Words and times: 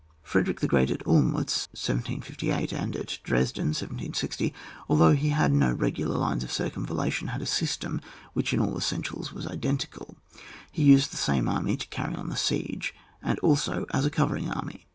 Frederick 0.23 0.61
the 0.61 0.67
Great 0.67 0.89
at 0.89 1.05
Olmiitz, 1.05 1.67
1758, 1.77 2.71
and 2.73 2.95
at 2.95 3.19
Dresden, 3.21 3.67
1760, 3.67 4.51
although 4.89 5.11
he 5.11 5.29
had 5.29 5.53
no 5.53 5.71
regular 5.73 6.17
lines 6.17 6.43
of 6.43 6.51
cir 6.51 6.71
cumvallation, 6.71 7.29
had 7.29 7.41
a 7.43 7.45
system 7.45 8.01
which 8.33 8.51
in 8.51 8.59
all 8.59 8.75
essentials 8.75 9.31
was 9.31 9.45
identical; 9.45 10.17
he 10.71 10.81
used 10.81 11.11
the 11.11 11.17
same 11.17 11.47
army 11.47 11.77
to 11.77 11.85
carry 11.89 12.15
on 12.15 12.29
the 12.29 12.35
siege, 12.35 12.95
^d 13.23 13.37
also 13.43 13.85
as 13.93 14.03
a 14.03 14.09
covering 14.09 14.49
army. 14.49 14.87